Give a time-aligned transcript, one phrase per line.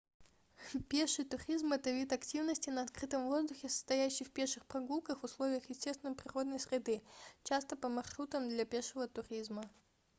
[0.89, 6.15] пеший туризм это вид активности на открытом воздухе состоящий в пеших прогулках в условиях естественной
[6.15, 7.03] природной среды
[7.43, 9.63] часто по маршрутам для пешего туризма